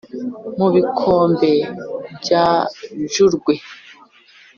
[0.57, 1.51] mu bikombe
[2.21, 2.45] bya
[3.13, 3.53] jurwe